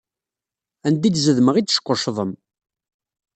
[0.87, 2.31] Anda i d-zedmeɣ i d-tesquccḍem.